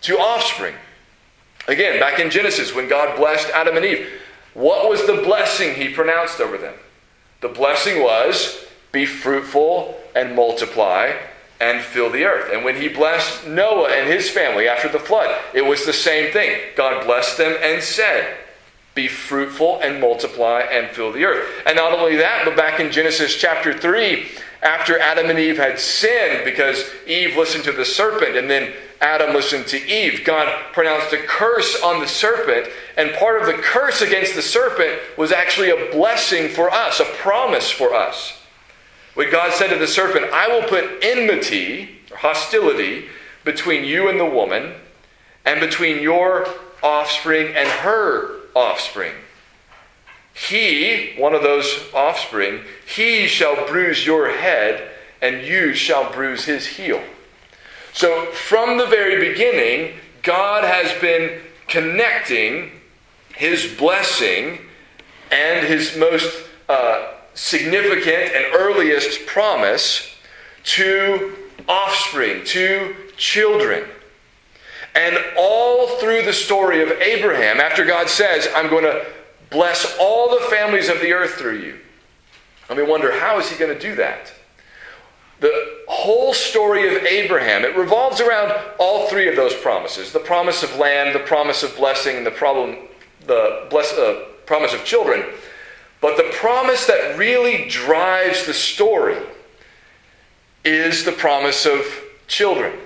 to 0.00 0.18
offspring 0.18 0.74
again 1.68 2.00
back 2.00 2.18
in 2.18 2.30
genesis 2.30 2.74
when 2.74 2.88
god 2.88 3.16
blessed 3.16 3.48
adam 3.50 3.76
and 3.76 3.84
eve 3.84 4.08
what 4.54 4.88
was 4.88 5.06
the 5.06 5.22
blessing 5.22 5.74
he 5.74 5.88
pronounced 5.92 6.40
over 6.40 6.58
them? 6.58 6.74
The 7.40 7.48
blessing 7.48 8.02
was 8.02 8.66
be 8.92 9.06
fruitful 9.06 9.96
and 10.14 10.34
multiply 10.34 11.12
and 11.60 11.82
fill 11.82 12.10
the 12.10 12.24
earth. 12.24 12.50
And 12.52 12.64
when 12.64 12.76
he 12.76 12.88
blessed 12.88 13.46
Noah 13.46 13.90
and 13.90 14.08
his 14.08 14.28
family 14.28 14.66
after 14.66 14.88
the 14.88 14.98
flood, 14.98 15.38
it 15.54 15.64
was 15.64 15.86
the 15.86 15.92
same 15.92 16.32
thing. 16.32 16.58
God 16.76 17.04
blessed 17.04 17.38
them 17.38 17.56
and 17.62 17.82
said, 17.82 18.38
Be 18.94 19.06
fruitful 19.06 19.80
and 19.80 20.00
multiply 20.00 20.60
and 20.60 20.90
fill 20.90 21.12
the 21.12 21.24
earth. 21.24 21.48
And 21.66 21.76
not 21.76 21.92
only 21.92 22.16
that, 22.16 22.44
but 22.44 22.56
back 22.56 22.80
in 22.80 22.90
Genesis 22.90 23.36
chapter 23.36 23.76
3, 23.76 24.26
after 24.62 24.98
Adam 24.98 25.30
and 25.30 25.38
Eve 25.38 25.56
had 25.56 25.78
sinned 25.78 26.44
because 26.44 26.84
Eve 27.06 27.36
listened 27.36 27.64
to 27.64 27.72
the 27.72 27.84
serpent 27.84 28.36
and 28.36 28.50
then 28.50 28.72
Adam 29.00 29.34
listened 29.34 29.66
to 29.68 29.86
Eve. 29.88 30.24
God 30.24 30.72
pronounced 30.72 31.12
a 31.14 31.18
curse 31.18 31.80
on 31.82 32.00
the 32.00 32.06
serpent, 32.06 32.68
and 32.98 33.14
part 33.14 33.40
of 33.40 33.46
the 33.46 33.62
curse 33.62 34.02
against 34.02 34.34
the 34.34 34.42
serpent 34.42 35.00
was 35.16 35.32
actually 35.32 35.70
a 35.70 35.90
blessing 35.90 36.48
for 36.50 36.70
us, 36.70 37.00
a 37.00 37.04
promise 37.04 37.70
for 37.70 37.94
us. 37.94 38.38
When 39.14 39.30
God 39.30 39.54
said 39.54 39.68
to 39.68 39.76
the 39.76 39.86
serpent, 39.86 40.26
I 40.32 40.48
will 40.48 40.68
put 40.68 41.02
enmity, 41.02 42.00
or 42.10 42.18
hostility, 42.18 43.06
between 43.42 43.84
you 43.84 44.10
and 44.10 44.20
the 44.20 44.26
woman, 44.26 44.74
and 45.46 45.60
between 45.60 46.02
your 46.02 46.46
offspring 46.82 47.54
and 47.56 47.68
her 47.68 48.40
offspring. 48.54 49.12
He, 50.48 51.12
one 51.18 51.34
of 51.34 51.42
those 51.42 51.92
offspring, 51.92 52.60
he 52.86 53.26
shall 53.26 53.66
bruise 53.66 54.06
your 54.06 54.30
head, 54.30 54.90
and 55.20 55.44
you 55.44 55.74
shall 55.74 56.10
bruise 56.10 56.46
his 56.46 56.66
heel. 56.66 57.02
So, 57.92 58.26
from 58.32 58.78
the 58.78 58.86
very 58.86 59.28
beginning, 59.28 59.98
God 60.22 60.64
has 60.64 60.98
been 61.00 61.40
connecting 61.68 62.72
his 63.34 63.74
blessing 63.76 64.60
and 65.30 65.66
his 65.66 65.94
most 65.98 66.46
uh, 66.70 67.12
significant 67.34 68.34
and 68.34 68.46
earliest 68.54 69.26
promise 69.26 70.16
to 70.64 71.36
offspring, 71.68 72.44
to 72.46 72.96
children. 73.18 73.84
And 74.94 75.18
all 75.36 75.98
through 75.98 76.22
the 76.22 76.32
story 76.32 76.82
of 76.82 76.90
Abraham, 76.92 77.60
after 77.60 77.84
God 77.84 78.08
says, 78.08 78.48
I'm 78.56 78.70
going 78.70 78.84
to 78.84 79.04
bless 79.50 79.96
all 79.98 80.30
the 80.30 80.46
families 80.46 80.88
of 80.88 81.00
the 81.00 81.12
earth 81.12 81.34
through 81.34 81.58
you. 81.58 81.78
And 82.68 82.78
we 82.78 82.84
wonder, 82.84 83.18
how 83.18 83.38
is 83.38 83.50
he 83.50 83.58
going 83.58 83.76
to 83.76 83.80
do 83.80 83.96
that? 83.96 84.32
The 85.40 85.80
whole 85.88 86.34
story 86.34 86.94
of 86.94 87.02
Abraham, 87.02 87.64
it 87.64 87.76
revolves 87.76 88.20
around 88.20 88.52
all 88.78 89.08
three 89.08 89.26
of 89.28 89.36
those 89.36 89.54
promises 89.54 90.12
the 90.12 90.20
promise 90.20 90.62
of 90.62 90.76
land, 90.76 91.14
the 91.14 91.20
promise 91.20 91.62
of 91.62 91.74
blessing, 91.76 92.18
and 92.18 92.26
the, 92.26 92.30
problem, 92.30 92.76
the 93.26 93.66
bless, 93.70 93.92
uh, 93.94 94.26
promise 94.46 94.74
of 94.74 94.84
children. 94.84 95.24
But 96.00 96.16
the 96.16 96.30
promise 96.34 96.86
that 96.86 97.18
really 97.18 97.68
drives 97.68 98.46
the 98.46 98.54
story 98.54 99.18
is 100.64 101.04
the 101.04 101.12
promise 101.12 101.66
of 101.66 101.84
children. 102.26 102.78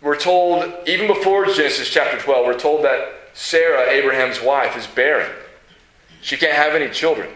We're 0.00 0.18
told, 0.18 0.72
even 0.86 1.06
before 1.08 1.44
Genesis 1.46 1.90
chapter 1.90 2.18
12, 2.18 2.46
we're 2.46 2.58
told 2.58 2.84
that 2.84 3.19
Sarah, 3.34 3.88
Abraham's 3.90 4.40
wife, 4.40 4.76
is 4.76 4.86
barren. 4.86 5.30
She 6.20 6.36
can't 6.36 6.52
have 6.52 6.74
any 6.74 6.90
children. 6.90 7.30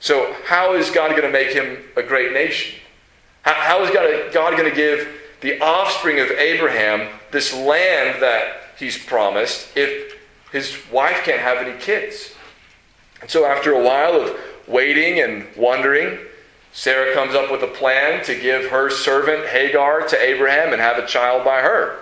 So, 0.00 0.34
how 0.44 0.74
is 0.74 0.90
God 0.90 1.10
going 1.10 1.22
to 1.22 1.30
make 1.30 1.52
him 1.52 1.78
a 1.96 2.02
great 2.02 2.32
nation? 2.32 2.76
how 3.42 3.82
is 3.82 3.90
God, 3.90 4.32
God 4.32 4.56
going 4.56 4.68
to 4.68 4.76
give 4.76 5.08
the 5.40 5.60
offspring 5.60 6.20
of 6.20 6.30
Abraham 6.30 7.08
this 7.30 7.54
land 7.54 8.22
that 8.22 8.62
he's 8.78 9.02
promised 9.02 9.76
if 9.76 10.18
his 10.52 10.78
wife 10.90 11.22
can't 11.24 11.40
have 11.40 11.58
any 11.58 11.78
kids? 11.78 12.34
And 13.20 13.30
so, 13.30 13.44
after 13.44 13.72
a 13.72 13.82
while 13.82 14.14
of 14.14 14.38
waiting 14.66 15.20
and 15.20 15.46
wondering, 15.56 16.18
Sarah 16.72 17.12
comes 17.12 17.34
up 17.34 17.50
with 17.50 17.62
a 17.62 17.66
plan 17.66 18.24
to 18.24 18.34
give 18.34 18.70
her 18.70 18.90
servant 18.90 19.46
Hagar 19.46 20.06
to 20.06 20.16
Abraham 20.16 20.72
and 20.72 20.80
have 20.80 20.98
a 20.98 21.06
child 21.06 21.44
by 21.44 21.60
her. 21.60 21.98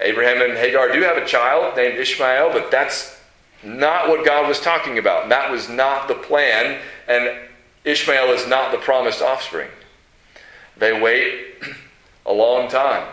Abraham 0.00 0.42
and 0.42 0.58
Hagar 0.58 0.92
do 0.92 1.02
have 1.02 1.16
a 1.16 1.26
child 1.26 1.76
named 1.76 1.98
Ishmael, 1.98 2.52
but 2.52 2.70
that's 2.70 3.18
not 3.62 4.08
what 4.08 4.24
God 4.24 4.48
was 4.48 4.60
talking 4.60 4.98
about. 4.98 5.28
That 5.28 5.50
was 5.50 5.68
not 5.68 6.08
the 6.08 6.14
plan, 6.14 6.80
and 7.08 7.38
Ishmael 7.84 8.32
is 8.32 8.46
not 8.46 8.72
the 8.72 8.78
promised 8.78 9.22
offspring. 9.22 9.68
They 10.76 10.98
wait 10.98 11.54
a 12.26 12.32
long 12.32 12.68
time. 12.68 13.08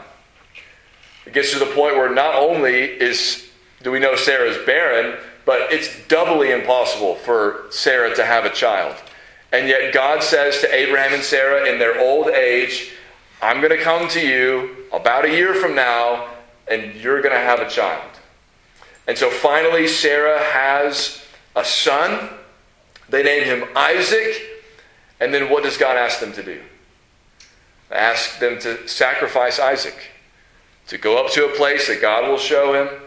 It 1.26 1.34
gets 1.34 1.52
to 1.54 1.60
the 1.60 1.66
point 1.66 1.96
where 1.96 2.14
not 2.14 2.36
only 2.36 2.84
is 2.84 3.50
do 3.82 3.92
we 3.92 4.00
know 4.00 4.16
Sarah's 4.16 4.58
barren, 4.66 5.18
but 5.46 5.72
it's 5.72 6.08
doubly 6.08 6.52
impossible 6.52 7.16
for 7.16 7.66
Sarah 7.70 8.16
to 8.16 8.26
have 8.26 8.46
a 8.46 8.50
child. 8.50 8.96
And 9.52 9.68
yet 9.68 9.94
God 9.94 10.24
says 10.24 10.60
to 10.62 10.74
Abraham 10.74 11.14
and 11.14 11.24
Sarah 11.24 11.70
in 11.70 11.78
their 11.78 12.00
old 12.00 12.30
age, 12.30 12.92
I'm 13.42 13.62
going 13.62 13.78
to 13.78 13.84
come 13.84 14.08
to 14.10 14.20
you 14.20 14.76
about 14.92 15.26
a 15.26 15.30
year 15.30 15.54
from 15.54 15.76
now, 15.76 16.28
and 16.68 16.96
you're 16.96 17.22
going 17.22 17.34
to 17.34 17.40
have 17.40 17.60
a 17.60 17.70
child. 17.70 18.12
And 19.08 19.18
so 19.18 19.30
finally, 19.30 19.88
Sarah 19.88 20.40
has 20.40 21.24
a 21.56 21.64
son. 21.64 22.30
They 23.10 23.24
name 23.24 23.44
him 23.44 23.70
Isaac. 23.76 24.42
And 25.20 25.34
then 25.34 25.50
what 25.50 25.64
does 25.64 25.78
God 25.78 25.96
ask 25.96 26.20
them 26.20 26.34
to 26.34 26.44
do? 26.44 26.62
ask 27.92 28.40
them 28.40 28.60
to 28.60 28.88
sacrifice 28.88 29.60
Isaac, 29.60 29.96
to 30.88 30.98
go 30.98 31.24
up 31.24 31.32
to 31.32 31.46
a 31.46 31.56
place 31.56 31.88
that 31.88 32.02
God 32.02 32.30
will 32.30 32.38
show 32.38 32.74
him, 32.74 33.02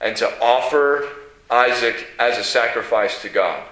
and 0.00 0.16
to 0.16 0.42
offer 0.42 1.08
Isaac 1.50 2.06
as 2.18 2.38
a 2.38 2.44
sacrifice 2.44 3.22
to 3.22 3.28
God. 3.28 3.62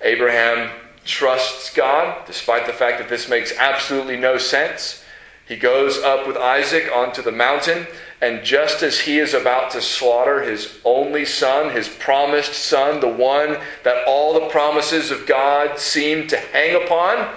Abraham 0.00 0.70
trusts 1.04 1.72
God, 1.72 2.26
despite 2.26 2.66
the 2.66 2.72
fact 2.72 2.98
that 2.98 3.08
this 3.08 3.28
makes 3.28 3.56
absolutely 3.56 4.16
no 4.16 4.38
sense. 4.38 5.01
He 5.46 5.56
goes 5.56 5.98
up 5.98 6.26
with 6.26 6.36
Isaac 6.36 6.90
onto 6.92 7.22
the 7.22 7.32
mountain, 7.32 7.86
And 8.20 8.44
just 8.44 8.84
as 8.84 9.00
he 9.00 9.18
is 9.18 9.34
about 9.34 9.72
to 9.72 9.82
slaughter 9.82 10.42
his 10.42 10.78
only 10.84 11.24
son, 11.24 11.74
his 11.74 11.88
promised 11.88 12.54
son, 12.54 13.00
the 13.00 13.08
one 13.08 13.58
that 13.82 14.06
all 14.06 14.32
the 14.34 14.48
promises 14.48 15.10
of 15.10 15.26
God 15.26 15.80
seem 15.80 16.28
to 16.28 16.36
hang 16.36 16.80
upon, 16.80 17.34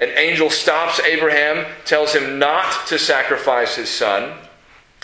an 0.00 0.08
angel 0.16 0.50
stops 0.50 0.98
Abraham, 1.00 1.66
tells 1.84 2.12
him 2.12 2.38
not 2.38 2.88
to 2.88 2.98
sacrifice 2.98 3.76
his 3.76 3.88
son. 3.88 4.32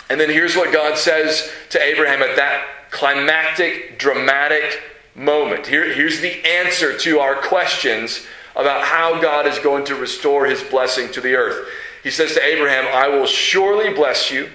And 0.09 0.19
then 0.19 0.29
here's 0.29 0.55
what 0.55 0.73
God 0.73 0.97
says 0.97 1.51
to 1.69 1.81
Abraham 1.81 2.21
at 2.21 2.35
that 2.35 2.65
climactic, 2.91 3.99
dramatic 3.99 4.81
moment. 5.15 5.67
Here, 5.67 5.93
here's 5.93 6.19
the 6.19 6.45
answer 6.45 6.97
to 6.97 7.19
our 7.19 7.35
questions 7.35 8.25
about 8.55 8.83
how 8.83 9.21
God 9.21 9.45
is 9.45 9.59
going 9.59 9.85
to 9.85 9.95
restore 9.95 10.45
his 10.45 10.63
blessing 10.63 11.11
to 11.11 11.21
the 11.21 11.35
earth. 11.35 11.69
He 12.03 12.11
says 12.11 12.33
to 12.33 12.43
Abraham, 12.43 12.85
I 12.93 13.07
will 13.07 13.25
surely 13.25 13.93
bless 13.93 14.31
you, 14.31 14.49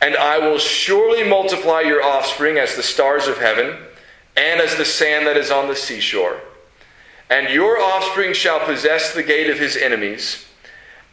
and 0.00 0.16
I 0.16 0.38
will 0.38 0.58
surely 0.58 1.28
multiply 1.28 1.80
your 1.80 2.02
offspring 2.02 2.58
as 2.58 2.76
the 2.76 2.82
stars 2.82 3.28
of 3.28 3.38
heaven 3.38 3.76
and 4.36 4.60
as 4.60 4.76
the 4.76 4.84
sand 4.84 5.26
that 5.26 5.36
is 5.36 5.50
on 5.50 5.68
the 5.68 5.76
seashore. 5.76 6.40
And 7.30 7.48
your 7.48 7.80
offspring 7.80 8.34
shall 8.34 8.60
possess 8.60 9.14
the 9.14 9.22
gate 9.22 9.50
of 9.50 9.58
his 9.58 9.76
enemies, 9.76 10.46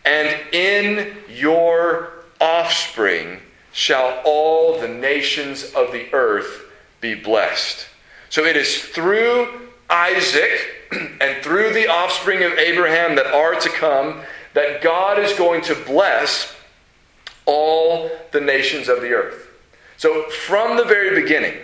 and 0.05 0.39
in 0.53 1.17
your 1.29 2.11
offspring 2.39 3.39
shall 3.71 4.21
all 4.25 4.79
the 4.79 4.87
nations 4.87 5.73
of 5.73 5.91
the 5.91 6.13
earth 6.13 6.65
be 7.01 7.15
blessed. 7.15 7.87
So 8.29 8.45
it 8.45 8.55
is 8.55 8.83
through 8.83 9.69
Isaac 9.89 10.51
and 11.21 11.43
through 11.43 11.73
the 11.73 11.87
offspring 11.87 12.43
of 12.43 12.53
Abraham 12.53 13.15
that 13.15 13.27
are 13.27 13.55
to 13.55 13.69
come 13.69 14.21
that 14.53 14.81
God 14.81 15.19
is 15.19 15.33
going 15.37 15.61
to 15.63 15.75
bless 15.75 16.55
all 17.45 18.09
the 18.31 18.41
nations 18.41 18.87
of 18.87 19.01
the 19.01 19.09
earth. 19.09 19.49
So 19.97 20.23
from 20.29 20.77
the 20.77 20.83
very 20.83 21.21
beginning, 21.21 21.55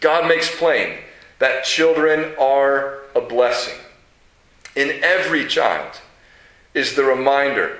God 0.00 0.28
makes 0.28 0.54
plain 0.56 0.98
that 1.38 1.64
children 1.64 2.34
are 2.38 3.00
a 3.14 3.20
blessing. 3.20 3.78
In 4.76 5.02
every 5.02 5.46
child 5.46 6.00
is 6.74 6.94
the 6.94 7.04
reminder 7.04 7.78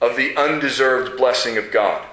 of 0.00 0.16
the 0.16 0.36
undeserved 0.36 1.16
blessing 1.16 1.58
of 1.58 1.70
God. 1.70 2.04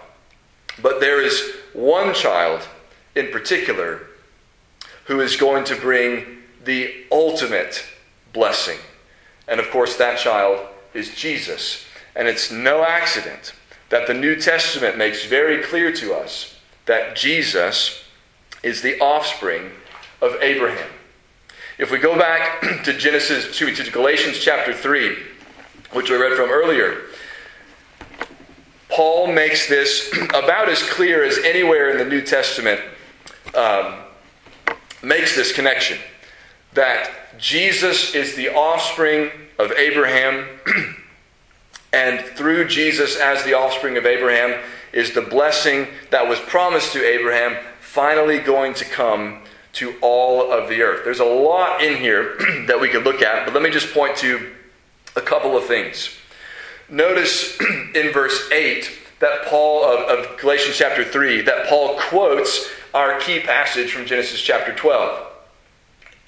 But 0.82 1.00
there 1.00 1.22
is 1.22 1.56
one 1.74 2.14
child 2.14 2.68
in 3.16 3.28
particular 3.28 4.02
who 5.06 5.22
is 5.22 5.36
going 5.36 5.64
to 5.66 5.76
bring 5.76 6.40
the 6.64 6.94
ultimate 7.12 7.86
blessing. 8.34 8.78
And 9.48 9.60
of 9.60 9.70
course, 9.72 9.96
that 9.98 10.20
child 10.20 10.68
is 10.94 11.14
Jesus. 11.16 11.86
And 12.16 12.28
it's 12.28 12.52
no 12.52 12.84
accident 12.84 13.54
that 13.90 14.08
the 14.08 14.14
New 14.14 14.36
Testament 14.36 14.98
makes 14.98 15.26
very 15.26 15.64
clear 15.64 15.92
to 15.94 16.14
us 16.14 16.56
that 16.86 17.16
Jesus 17.16 18.04
is 18.64 18.82
the 18.82 19.00
offspring 19.00 19.72
of 20.22 20.36
Abraham. 20.42 20.90
If 21.78 21.92
we 21.92 21.98
go 21.98 22.18
back 22.18 22.62
to 22.84 22.98
Genesis, 22.98 23.58
to 23.58 23.92
Galatians 23.92 24.40
chapter 24.40 24.74
3, 24.74 25.18
which 25.94 26.10
we 26.10 26.18
read 26.18 26.36
from 26.36 26.50
earlier, 26.50 27.04
Paul 28.90 29.32
makes 29.32 29.70
this 29.70 30.12
about 30.30 30.68
as 30.70 30.82
clear 30.90 31.24
as 31.24 31.38
anywhere 31.40 31.92
in 31.92 31.98
the 31.98 32.06
New 32.06 32.22
Testament 32.22 32.82
um, 33.56 34.00
makes 35.02 35.36
this 35.36 35.54
connection 35.54 35.98
that 36.74 37.38
Jesus 37.38 38.14
is 38.14 38.36
the 38.36 38.50
offspring 38.50 39.32
of 39.58 39.72
Abraham, 39.72 40.48
and 41.94 42.24
through 42.36 42.68
Jesus 42.68 43.18
as 43.18 43.44
the 43.44 43.54
offspring 43.54 43.98
of 43.98 44.06
Abraham 44.06 44.62
is 44.94 45.14
the 45.14 45.22
blessing 45.22 45.88
that 46.12 46.28
was 46.28 46.40
promised 46.40 46.94
to 46.94 47.06
Abraham 47.06 47.58
finally 47.80 48.40
going 48.40 48.74
to 48.76 48.86
come 48.86 49.42
to 49.74 49.96
all 50.02 50.52
of 50.52 50.70
the 50.70 50.82
earth. 50.82 51.04
There's 51.04 51.20
a 51.20 51.26
lot 51.26 51.82
in 51.84 51.98
here 51.98 52.36
that 52.68 52.80
we 52.80 52.90
could 52.90 53.04
look 53.04 53.22
at, 53.22 53.46
but 53.46 53.54
let 53.54 53.64
me 53.64 53.70
just 53.70 53.94
point 53.94 54.16
to 54.18 54.54
a 55.16 55.22
couple 55.22 55.58
of 55.58 55.66
things. 55.66 56.16
Notice 56.90 57.60
in 57.96 58.12
verse 58.12 58.50
8 58.52 58.90
that 59.20 59.46
Paul, 59.46 59.84
of, 59.84 60.20
of 60.20 60.40
Galatians 60.40 60.78
chapter 60.78 61.04
3, 61.04 61.42
that 61.42 61.68
Paul 61.68 62.00
quotes 62.00 62.70
our 62.94 63.20
key 63.20 63.40
passage 63.40 63.92
from 63.92 64.06
Genesis 64.06 64.42
chapter 64.42 64.74
12. 64.74 65.29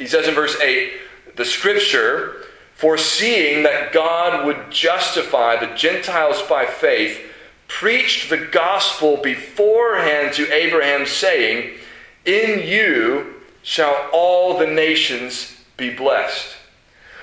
He 0.01 0.07
says 0.07 0.27
in 0.27 0.33
verse 0.33 0.59
8, 0.59 0.93
the 1.35 1.45
scripture, 1.45 2.47
foreseeing 2.73 3.61
that 3.61 3.93
God 3.93 4.47
would 4.47 4.71
justify 4.71 5.57
the 5.57 5.75
Gentiles 5.75 6.41
by 6.49 6.65
faith, 6.65 7.21
preached 7.67 8.31
the 8.31 8.47
gospel 8.51 9.17
beforehand 9.17 10.33
to 10.33 10.51
Abraham, 10.51 11.05
saying, 11.05 11.77
In 12.25 12.67
you 12.67 13.35
shall 13.61 14.09
all 14.11 14.57
the 14.57 14.65
nations 14.65 15.55
be 15.77 15.93
blessed. 15.93 16.55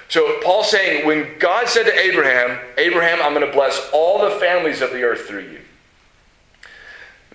So 0.08 0.38
Paul's 0.44 0.70
saying, 0.70 1.04
when 1.04 1.36
God 1.40 1.66
said 1.66 1.82
to 1.82 1.98
Abraham, 1.98 2.60
Abraham, 2.78 3.18
I'm 3.20 3.34
going 3.34 3.44
to 3.44 3.52
bless 3.52 3.90
all 3.92 4.22
the 4.22 4.36
families 4.36 4.82
of 4.82 4.92
the 4.92 5.02
earth 5.02 5.22
through 5.22 5.48
you. 5.50 5.60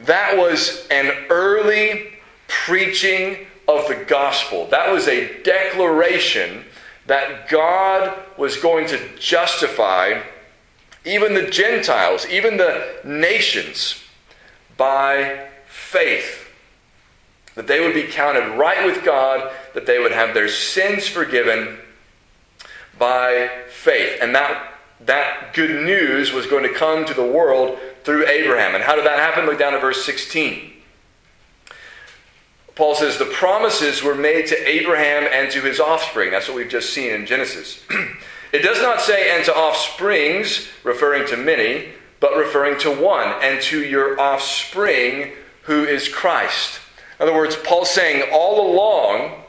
That 0.05 0.37
was 0.37 0.87
an 0.89 1.11
early 1.29 2.13
preaching 2.47 3.47
of 3.67 3.87
the 3.87 3.95
gospel. 4.07 4.67
That 4.67 4.91
was 4.91 5.07
a 5.07 5.41
declaration 5.43 6.65
that 7.07 7.49
God 7.49 8.17
was 8.37 8.57
going 8.57 8.87
to 8.87 9.17
justify 9.17 10.21
even 11.05 11.33
the 11.33 11.49
Gentiles, 11.49 12.25
even 12.27 12.57
the 12.57 12.99
nations, 13.03 14.01
by 14.77 15.47
faith. 15.67 16.47
That 17.55 17.67
they 17.67 17.81
would 17.81 17.93
be 17.93 18.03
counted 18.03 18.57
right 18.57 18.85
with 18.85 19.03
God, 19.03 19.51
that 19.73 19.85
they 19.85 19.99
would 19.99 20.11
have 20.11 20.33
their 20.33 20.47
sins 20.47 21.07
forgiven 21.07 21.77
by 22.97 23.49
faith. 23.69 24.19
And 24.21 24.33
that, 24.33 24.73
that 25.01 25.53
good 25.53 25.85
news 25.85 26.31
was 26.31 26.47
going 26.47 26.63
to 26.63 26.73
come 26.73 27.05
to 27.05 27.13
the 27.13 27.25
world 27.25 27.77
through 28.03 28.27
Abraham. 28.27 28.75
And 28.75 28.83
how 28.83 28.95
did 28.95 29.05
that 29.05 29.19
happen? 29.19 29.45
Look 29.45 29.59
down 29.59 29.73
at 29.73 29.81
verse 29.81 30.03
16. 30.05 30.72
Paul 32.75 32.95
says 32.95 33.17
the 33.17 33.25
promises 33.25 34.01
were 34.01 34.15
made 34.15 34.47
to 34.47 34.67
Abraham 34.67 35.27
and 35.31 35.51
to 35.51 35.61
his 35.61 35.79
offspring. 35.79 36.31
That's 36.31 36.47
what 36.47 36.57
we've 36.57 36.69
just 36.69 36.91
seen 36.91 37.11
in 37.11 37.25
Genesis. 37.25 37.83
it 38.53 38.63
does 38.63 38.81
not 38.81 38.99
say, 38.99 39.35
and 39.35 39.45
to 39.45 39.55
offsprings, 39.55 40.67
referring 40.83 41.27
to 41.27 41.37
many, 41.37 41.89
but 42.19 42.35
referring 42.35 42.79
to 42.79 42.89
one, 42.89 43.27
and 43.43 43.61
to 43.63 43.83
your 43.83 44.19
offspring, 44.19 45.33
who 45.63 45.83
is 45.83 46.09
Christ. 46.09 46.79
In 47.19 47.27
other 47.27 47.35
words, 47.35 47.55
Paul's 47.55 47.91
saying 47.91 48.29
all 48.33 48.73
along, 48.73 49.43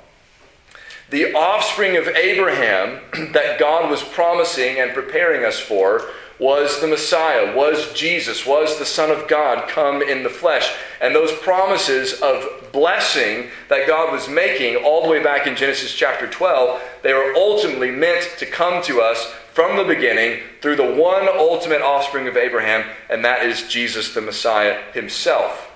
the 1.08 1.32
offspring 1.34 1.96
of 1.96 2.08
Abraham 2.08 3.00
that 3.32 3.58
God 3.58 3.90
was 3.90 4.02
promising 4.02 4.80
and 4.80 4.92
preparing 4.92 5.44
us 5.44 5.58
for 5.58 6.10
was 6.38 6.80
the 6.80 6.87
Messiah, 6.87 7.56
was 7.56 7.92
Jesus, 7.92 8.44
was 8.44 8.78
the 8.78 8.84
Son 8.84 9.10
of 9.10 9.28
God 9.28 9.68
come 9.68 10.02
in 10.02 10.22
the 10.22 10.28
flesh. 10.28 10.74
And 11.00 11.14
those 11.14 11.32
promises 11.32 12.20
of 12.20 12.63
blessing 12.74 13.46
that 13.68 13.87
God 13.87 14.12
was 14.12 14.28
making 14.28 14.76
all 14.76 15.02
the 15.02 15.08
way 15.08 15.22
back 15.22 15.46
in 15.46 15.56
Genesis 15.56 15.94
chapter 15.94 16.26
12, 16.26 16.82
they 17.02 17.14
were 17.14 17.32
ultimately 17.34 17.90
meant 17.90 18.28
to 18.38 18.44
come 18.44 18.82
to 18.82 19.00
us 19.00 19.32
from 19.54 19.76
the 19.76 19.84
beginning 19.84 20.40
through 20.60 20.76
the 20.76 20.94
one 20.94 21.28
ultimate 21.28 21.80
offspring 21.80 22.26
of 22.26 22.37
Abraham, 22.37 22.84
and 23.08 23.24
that 23.24 23.46
is 23.46 23.68
Jesus 23.68 24.12
the 24.12 24.20
Messiah 24.20 24.82
himself. 24.92 25.70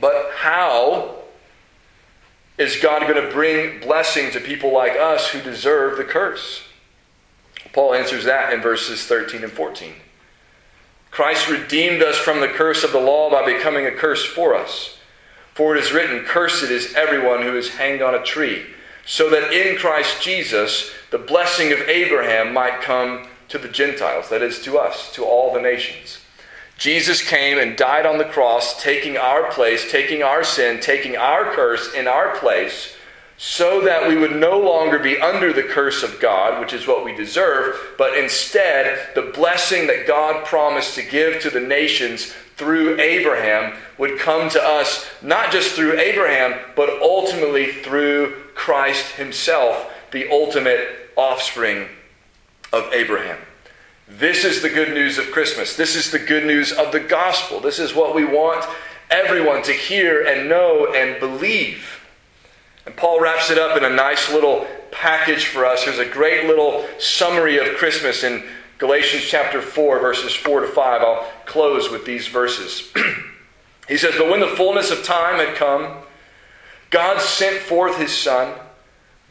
But 0.00 0.30
how 0.36 1.16
is 2.56 2.76
God 2.80 3.02
going 3.02 3.22
to 3.22 3.32
bring 3.32 3.80
blessing 3.80 4.30
to 4.30 4.40
people 4.40 4.72
like 4.72 4.92
us 4.92 5.28
who 5.28 5.42
deserve 5.42 5.98
the 5.98 6.04
curse? 6.04 6.62
Paul 7.72 7.94
answers 7.94 8.24
that 8.24 8.52
in 8.52 8.60
verses 8.60 9.04
13 9.04 9.42
and 9.42 9.52
14. 9.52 9.94
Christ 11.10 11.48
redeemed 11.48 12.02
us 12.02 12.16
from 12.16 12.40
the 12.40 12.48
curse 12.48 12.84
of 12.84 12.92
the 12.92 13.00
law 13.00 13.30
by 13.30 13.44
becoming 13.44 13.86
a 13.86 13.90
curse 13.90 14.24
for 14.24 14.54
us. 14.54 14.98
For 15.54 15.76
it 15.76 15.84
is 15.84 15.92
written, 15.92 16.24
Cursed 16.24 16.70
is 16.70 16.94
everyone 16.94 17.42
who 17.42 17.56
is 17.56 17.74
hanged 17.74 18.02
on 18.02 18.14
a 18.14 18.22
tree, 18.22 18.66
so 19.04 19.28
that 19.30 19.52
in 19.52 19.76
Christ 19.76 20.22
Jesus 20.22 20.92
the 21.10 21.18
blessing 21.18 21.72
of 21.72 21.80
Abraham 21.88 22.54
might 22.54 22.80
come 22.80 23.26
to 23.48 23.58
the 23.58 23.68
Gentiles, 23.68 24.30
that 24.30 24.40
is, 24.40 24.62
to 24.62 24.78
us, 24.78 25.12
to 25.12 25.24
all 25.24 25.52
the 25.52 25.60
nations. 25.60 26.18
Jesus 26.78 27.22
came 27.22 27.58
and 27.58 27.76
died 27.76 28.06
on 28.06 28.16
the 28.16 28.24
cross, 28.24 28.82
taking 28.82 29.18
our 29.18 29.50
place, 29.52 29.90
taking 29.92 30.22
our 30.22 30.42
sin, 30.42 30.80
taking 30.80 31.16
our 31.16 31.52
curse 31.52 31.92
in 31.94 32.08
our 32.08 32.34
place 32.38 32.96
so 33.36 33.80
that 33.80 34.08
we 34.08 34.16
would 34.16 34.36
no 34.36 34.58
longer 34.58 34.98
be 34.98 35.20
under 35.20 35.52
the 35.52 35.62
curse 35.62 36.02
of 36.02 36.20
God, 36.20 36.60
which 36.60 36.72
is 36.72 36.86
what 36.86 37.04
we 37.04 37.14
deserve, 37.14 37.76
but 37.98 38.16
instead 38.16 39.14
the 39.14 39.32
blessing 39.34 39.86
that 39.88 40.06
God 40.06 40.44
promised 40.44 40.94
to 40.94 41.02
give 41.02 41.40
to 41.42 41.50
the 41.50 41.60
nations 41.60 42.32
through 42.56 43.00
Abraham 43.00 43.76
would 43.98 44.18
come 44.18 44.48
to 44.50 44.62
us 44.62 45.06
not 45.22 45.50
just 45.50 45.72
through 45.72 45.98
Abraham, 45.98 46.58
but 46.76 47.02
ultimately 47.02 47.72
through 47.72 48.34
Christ 48.54 49.12
himself, 49.12 49.90
the 50.12 50.30
ultimate 50.30 51.10
offspring 51.16 51.88
of 52.72 52.92
Abraham. 52.92 53.38
This 54.08 54.44
is 54.44 54.62
the 54.62 54.68
good 54.68 54.92
news 54.92 55.18
of 55.18 55.30
Christmas. 55.30 55.76
This 55.76 55.96
is 55.96 56.10
the 56.10 56.18
good 56.18 56.44
news 56.44 56.72
of 56.72 56.92
the 56.92 57.00
gospel. 57.00 57.60
This 57.60 57.78
is 57.78 57.94
what 57.94 58.14
we 58.14 58.24
want 58.24 58.64
everyone 59.10 59.62
to 59.62 59.72
hear 59.72 60.24
and 60.24 60.48
know 60.48 60.92
and 60.92 61.18
believe. 61.18 62.01
And 62.86 62.96
Paul 62.96 63.20
wraps 63.20 63.50
it 63.50 63.58
up 63.58 63.76
in 63.76 63.84
a 63.84 63.90
nice 63.90 64.30
little 64.32 64.66
package 64.90 65.46
for 65.46 65.64
us. 65.64 65.84
There's 65.84 65.98
a 65.98 66.08
great 66.08 66.46
little 66.46 66.86
summary 66.98 67.58
of 67.58 67.76
Christmas 67.76 68.24
in 68.24 68.42
Galatians 68.78 69.24
chapter 69.24 69.62
4, 69.62 70.00
verses 70.00 70.34
4 70.34 70.60
to 70.60 70.66
5. 70.66 71.02
I'll 71.02 71.28
close 71.46 71.90
with 71.90 72.04
these 72.04 72.26
verses. 72.26 72.92
he 73.88 73.96
says, 73.96 74.14
But 74.18 74.28
when 74.28 74.40
the 74.40 74.48
fullness 74.48 74.90
of 74.90 75.04
time 75.04 75.36
had 75.36 75.54
come, 75.54 75.98
God 76.90 77.20
sent 77.20 77.62
forth 77.62 77.98
his 77.98 78.12
Son, 78.12 78.58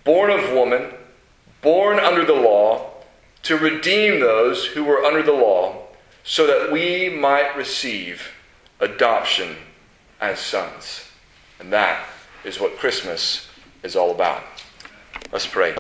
born 0.06 0.32
of 0.32 0.54
woman, 0.54 0.94
born 1.62 2.00
under 2.00 2.26
the 2.26 2.34
law, 2.34 2.90
to 3.44 3.58
redeem 3.58 4.20
those 4.20 4.66
who 4.68 4.84
were 4.84 5.04
under 5.04 5.22
the 5.22 5.34
law, 5.34 5.88
so 6.24 6.48
that 6.48 6.72
we 6.72 7.10
might 7.10 7.56
receive 7.58 8.32
adoption 8.80 9.58
as 10.22 10.40
sons. 10.40 11.10
And 11.60 11.74
that 11.74 12.08
is 12.44 12.60
what 12.60 12.78
Christmas 12.78 13.48
is 13.84 13.96
all 13.96 14.12
about. 14.12 14.44
Let's 15.32 15.48
pray. 15.48 15.70